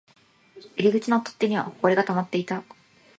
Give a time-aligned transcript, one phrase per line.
[0.77, 2.63] 入り口の取っ手には埃が溜まっていた